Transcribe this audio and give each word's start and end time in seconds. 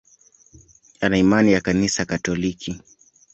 Ana 1.01 1.17
imani 1.17 1.51
ya 1.51 1.61
Kanisa 1.61 2.05
Katoliki. 2.05 2.81